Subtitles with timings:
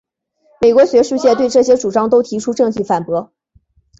[0.59, 3.31] 美国学术界对这些主张都提出证据反驳。